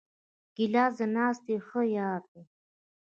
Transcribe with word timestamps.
ګیلاس 0.55 0.93
د 0.99 1.01
ناستې 1.15 1.55
ښه 1.67 1.81
یار 1.97 2.21
دی. 2.31 2.43